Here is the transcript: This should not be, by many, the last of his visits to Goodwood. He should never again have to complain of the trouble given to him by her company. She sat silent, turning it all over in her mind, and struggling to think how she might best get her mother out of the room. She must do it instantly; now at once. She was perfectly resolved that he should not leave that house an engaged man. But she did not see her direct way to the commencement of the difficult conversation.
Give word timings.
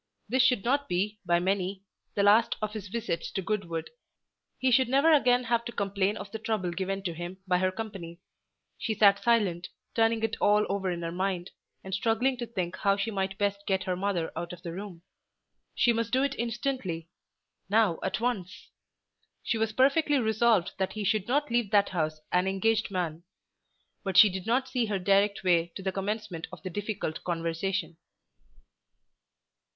This 0.27 0.41
should 0.41 0.63
not 0.65 0.89
be, 0.89 1.19
by 1.27 1.37
many, 1.37 1.83
the 2.15 2.23
last 2.23 2.55
of 2.59 2.73
his 2.73 2.87
visits 2.87 3.29
to 3.33 3.41
Goodwood. 3.43 3.91
He 4.57 4.71
should 4.71 4.89
never 4.89 5.13
again 5.13 5.43
have 5.43 5.63
to 5.65 5.71
complain 5.71 6.17
of 6.17 6.31
the 6.31 6.39
trouble 6.39 6.71
given 6.71 7.03
to 7.03 7.13
him 7.13 7.37
by 7.47 7.59
her 7.59 7.71
company. 7.71 8.19
She 8.79 8.95
sat 8.95 9.21
silent, 9.21 9.69
turning 9.93 10.23
it 10.23 10.35
all 10.41 10.65
over 10.69 10.89
in 10.89 11.03
her 11.03 11.11
mind, 11.11 11.51
and 11.83 11.93
struggling 11.93 12.35
to 12.37 12.47
think 12.47 12.77
how 12.77 12.97
she 12.97 13.11
might 13.11 13.37
best 13.37 13.63
get 13.67 13.83
her 13.83 13.95
mother 13.95 14.31
out 14.35 14.51
of 14.51 14.63
the 14.63 14.71
room. 14.71 15.03
She 15.75 15.93
must 15.93 16.11
do 16.11 16.23
it 16.23 16.33
instantly; 16.39 17.07
now 17.69 17.99
at 18.01 18.19
once. 18.19 18.71
She 19.43 19.59
was 19.59 19.71
perfectly 19.71 20.17
resolved 20.17 20.71
that 20.79 20.93
he 20.93 21.03
should 21.03 21.27
not 21.27 21.51
leave 21.51 21.69
that 21.69 21.89
house 21.89 22.21
an 22.31 22.47
engaged 22.47 22.89
man. 22.89 23.21
But 24.03 24.17
she 24.17 24.31
did 24.31 24.47
not 24.47 24.67
see 24.67 24.87
her 24.87 24.97
direct 24.97 25.43
way 25.43 25.71
to 25.75 25.83
the 25.83 25.91
commencement 25.91 26.47
of 26.51 26.63
the 26.63 26.71
difficult 26.71 27.23
conversation. 27.23 27.97